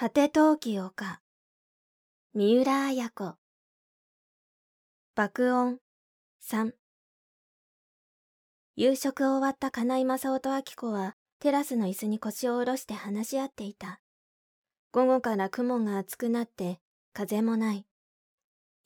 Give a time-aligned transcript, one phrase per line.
[0.00, 1.20] 果て陶器丘
[2.32, 3.34] 三浦綾子。
[5.14, 5.78] 爆音
[6.42, 6.72] 3
[8.76, 14.00] 夕食を終わった金井正夫と明子はテラスの椅子に腰を下ろして話し合っていた。
[14.90, 16.80] 午後から雲が厚くなって
[17.12, 17.84] 風もない。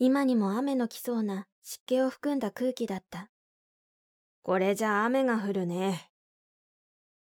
[0.01, 3.31] 今にも雨の来そうな湿気を含んだ空気だった。
[4.43, 6.11] これじゃ雨が降るね。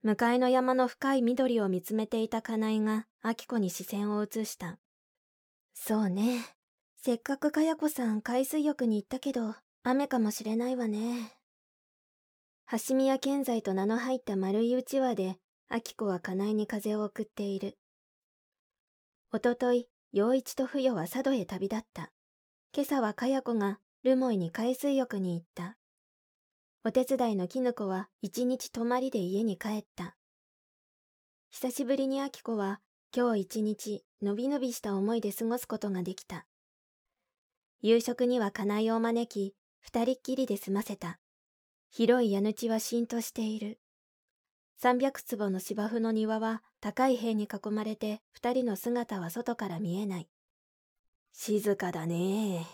[0.03, 4.79] 向かいの山の深い緑を見つめていた金井が明子に視線を移した。
[5.75, 6.45] そうね。
[6.97, 11.33] せっかくかや子さん海水浴に行ったけど、雨かもしれないわね。
[12.87, 15.39] 橋宮建材と名の入った丸いうちわで、
[15.71, 17.79] 明子は金井に風を送っている。
[19.33, 22.13] おととい、陽一と不与は佐渡へ旅立った。
[22.75, 25.77] 今朝はかや子が留萌に海水浴に行った。
[26.85, 30.17] お手伝いの絹子は一日泊まりで家に帰った。
[31.51, 32.81] 久しぶりに明子は
[33.17, 36.47] 今日一日のびのびした思いで過ごすことができた。
[37.81, 41.19] 夕食には金井を招き、二人っきりで済ませた。
[41.91, 43.81] 広い家主はしんとしている。
[44.77, 50.29] 三百坪の芝生の庭は高い塀に囲まれて二人の姿は外から見えない。
[51.33, 52.67] 静かだね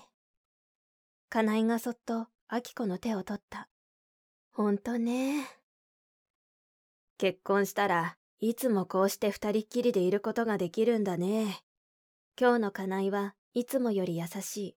[1.28, 3.68] 金井がそっと明子の手を取った。
[4.52, 5.46] ほんとね。
[7.18, 11.62] 結婚したらいつもこうして二人っきりでいることができるんだね。
[12.38, 14.76] 今日の金井はいつもより優しい。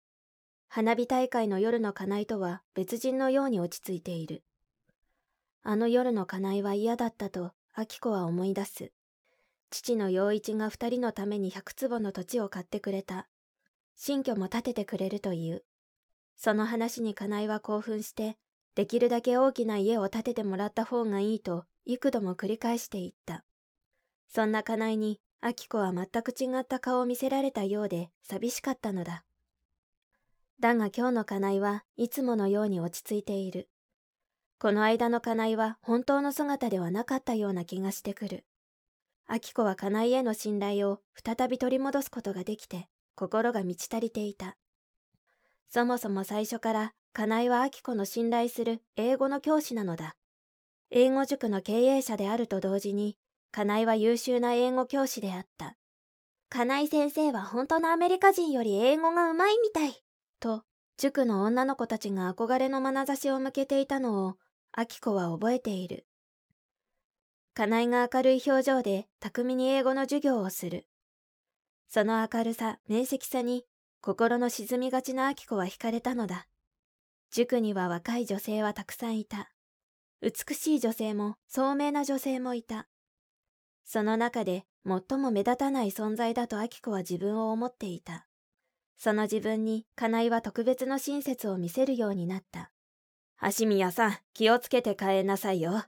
[0.69, 4.45] 花火大会の夜の金井とは別人のように落ち着いている。
[5.63, 8.93] あの夜の金井は嫌だったと明子は思い出す。
[9.69, 13.27] 父の陽一が二人のために百坪の土地を買ってくれた。
[13.97, 15.65] 新居も建ててくれるという。
[16.37, 18.37] その話に金井は興奮して
[18.75, 23.43] できるだけ大きな家を建ててもらった方がいいと幾度も繰り返していった。
[24.27, 29.23] そんな金井に、明子は全く違った顔を見せられたようで寂しかったのだ。
[30.59, 33.69] だが今日の金井はいつものように落ち着いている。
[34.59, 38.45] この間の金井は本当の姿ではなかったような気がしてくる。
[39.29, 44.57] 明子は金井への信頼を再び取り戻すことができて、心が満ち足りていた。
[45.69, 50.15] そもそも最初から金井は明子の信頼する英語の教師なのだ。
[50.89, 53.17] 英語塾の経営者であると同時に、
[53.51, 55.75] 金井は優秀な英語教師であった。
[56.49, 60.03] 金井先生は本当のアメリカ人より英語がうまいみたい。
[60.39, 60.63] と、
[60.97, 64.37] 塾の女の子たちが憧れの眼差しを向けていたのを、
[64.77, 66.05] 明子は覚えている。
[67.53, 70.87] 金井が明るい表情で巧みに英語の授業をする。
[71.89, 73.65] その明るさ、面積さに、
[74.01, 76.47] 心の沈みがちな明子は惹かれたのだ。
[77.31, 79.51] 塾には若い女性はたくさんいた。
[80.21, 82.87] 美しい女性も聡明な女性もいた。
[83.87, 88.27] その中で最も目立たない存在だと明子は自分を思っていた。
[88.97, 92.71] その自分に金井は特別の親切を見せるようになった。
[93.57, 95.85] 橋宮さん、気をつけて帰んなさいよ。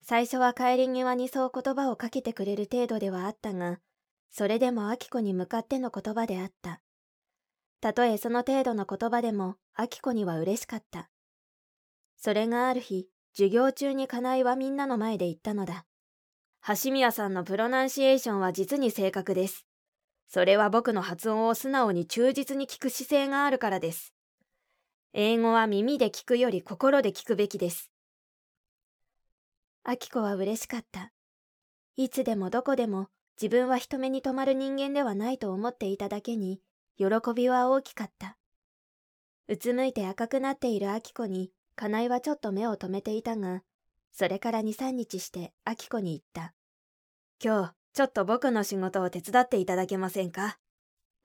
[0.00, 3.80] 最初は帰り際にそう言葉をかけてくれる程度ではあったが、
[4.30, 6.80] それでも明子に向かっての言葉であった。
[7.82, 11.10] たとえその程度の言葉でも、明子には嬉しかった。
[12.16, 15.84] それがある日、授業中に金井はみんなの前で言ったのだ。
[16.66, 19.66] 橋宮さんのプロナンシエーションは実に正確です。
[20.28, 24.14] それは僕の発音を素直に忠実に聞く姿勢があるからです。
[25.12, 27.90] 英語は耳で聞くより心で聞くべきです。
[29.86, 31.12] 明子は嬉しかった。
[31.96, 33.08] いつでもどこでも
[33.40, 36.60] 自分は人目に留まる人間ではないと思っていただけに、
[36.98, 38.36] 喜びは大きかった。
[39.48, 43.62] うつむいて赤くなっている明子に、金井はちょっと目を留めていたが、
[44.12, 46.54] それから二三日して明子に言った。
[47.42, 50.58] 今日、ちょっと僕の仕事を手伝っていただけませんか？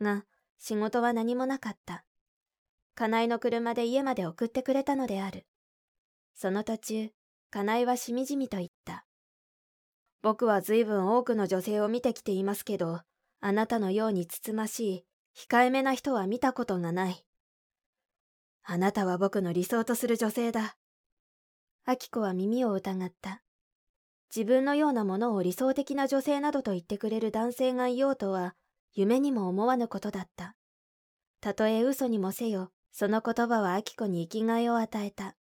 [0.02, 0.26] が、
[0.58, 2.06] 仕事は何もなかった。
[2.96, 5.46] 金井の車で家まで送ってくれたのである。
[6.34, 7.10] その途中、
[7.52, 9.06] 金井はしみじみと言った。
[10.22, 13.02] 僕は随分多くの女性を見てきていますけど、
[13.42, 15.06] あなたのようにつつましい、
[15.50, 17.26] 控えめな人は見たことがない。
[18.64, 20.78] あなたは僕の理想とする女性だ。
[21.88, 23.44] アキコは耳を疑った。
[24.36, 28.56] 自分のようなものを理想的な女性などと言ってくれる男性がいようとは、
[28.94, 30.56] 夢にも思わぬことだった。
[31.42, 35.36] たとえ嘘にもせよ、その言葉はアキコに生きがいを与えた。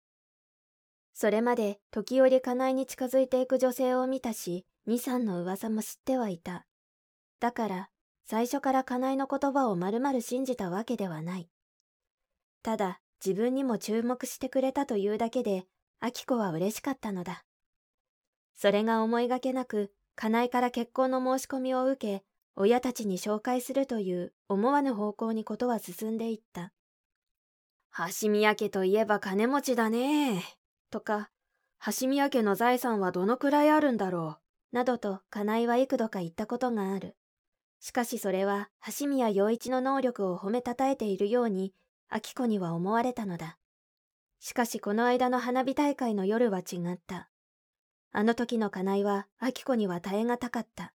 [1.15, 6.67] それまで時折家内に近づいていく女性を見たし、二三の噂も知ってはいた。
[7.39, 7.91] だから、
[8.25, 11.49] 最初から家内の言葉をまるまる信じたわけではない。
[12.65, 15.67] ただ、自分にも注目してくれたというだけで、
[16.05, 17.45] 秋子は嬉しかったのだ。
[18.55, 22.25] それが思いがけなく、家内から結婚の申し込みを受け、
[22.57, 26.73] 親たちに紹介するという思わぬ方向にことは進んでいった。
[28.21, 30.43] 橋宮家といえば金持ちだね。
[30.91, 31.31] とか、
[32.01, 34.39] 橋宮家の財産はどのくらいあるんだろ
[34.73, 34.77] う。
[34.77, 37.17] などと、金井は幾度か言ったことがある。
[37.79, 41.73] しかしそれは、橋宮陽一の能力を褒めたたえているように、
[42.13, 43.57] 明子には思われたのだ。
[44.45, 47.31] しかしこの間の花火大会の夜は違った。
[48.11, 50.93] あの時の金井は、明子には耐え難かった。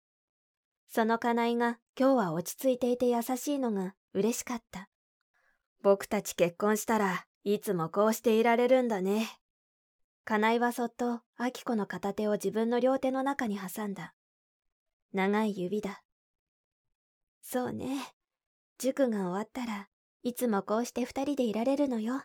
[0.89, 4.89] その金井が今日は落ち着いていて優しいのが嬉しかった。
[5.81, 9.29] 僕たち結婚したらいつもこうしていられるんだね。
[10.25, 14.13] 金井はそっと明子の片手を自分の両手の中に挟んだ。
[15.13, 16.03] 長い指だ。
[17.41, 18.13] そうね。
[18.77, 19.87] 塾が終わったら
[20.23, 22.23] いつもこうして二人でいられるのよ。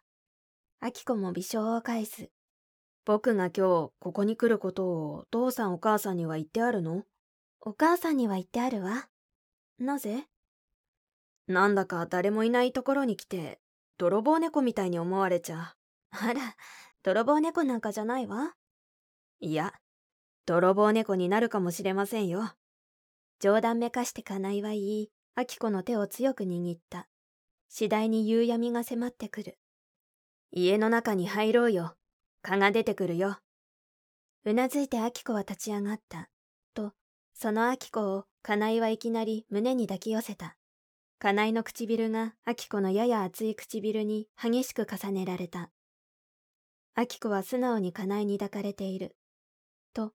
[0.85, 2.29] 明子も微笑を返す。
[3.05, 7.05] 僕が今日ここに来ることをお父さんお母さんには言ってあるの？
[7.61, 9.07] お母さんには言ってあるわ。
[9.79, 10.27] なぜ？
[11.47, 13.61] なんだか誰もいないところに来て、
[13.97, 15.77] 泥棒猫みたいに思われちゃ
[16.11, 16.57] あら、
[17.05, 18.55] 泥棒猫なんかじゃないわ。
[19.39, 19.75] いや、
[20.47, 22.43] 泥棒猫になるかもしれませんよ。
[23.39, 27.07] 冗談めかして金井は言い、明子の手を強く握った。
[27.69, 29.59] 次第に夕闇が迫ってくる。
[30.53, 31.97] 家の中に入ろうよ。
[32.43, 33.39] 蚊が出てくるよ。
[34.45, 36.29] うなずいて明子は立ち上がった。
[36.75, 36.93] と
[37.33, 40.57] そのアキコを金井はいきなり胸に抱き寄せた。
[41.19, 45.71] 金井の唇がアキコのやや熱い唇に激しく重ねられた。
[46.95, 49.17] アキコは素直に金井に抱かれている。
[49.95, 50.13] と、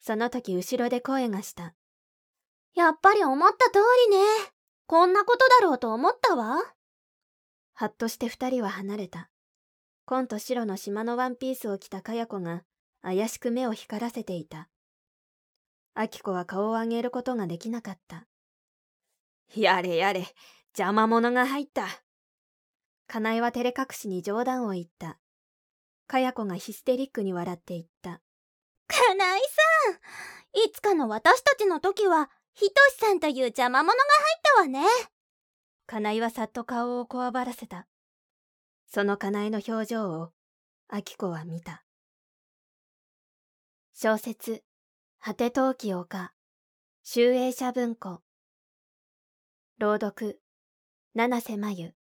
[0.00, 1.74] その時後ろで声がした。
[2.74, 3.78] やっぱり思った通
[4.10, 4.22] りね。
[4.86, 6.58] こんなことだろうと思ったわ。
[7.74, 9.30] はっとして二人は離れた。
[10.08, 12.62] 紺と白の島のワンピースを着たかや子が
[13.02, 14.70] 怪しく目を光らせていた。
[16.10, 18.26] キ子は顔を上げることができなかった。
[19.54, 20.24] やれやれ、
[20.68, 21.86] 邪魔者が入った。
[23.06, 25.18] 金井は照れ隠しに冗談を言った。
[26.06, 28.22] かや子がヒステリックに笑って言った。
[28.86, 29.94] 金井さん
[30.64, 34.08] いつかの私たちの時は、ひとしさんという邪魔者が入
[34.38, 34.88] ったわね。
[35.86, 37.86] 金井はさっと顔をこわばらせた。
[38.90, 40.32] そのかなえの表情を、
[40.88, 41.84] 秋子は見た。
[43.92, 44.64] 小説
[45.20, 46.32] 果て陶器丘、
[47.02, 48.22] 集英社文庫。
[49.78, 50.40] 朗読、
[51.14, 51.97] 七瀬真由。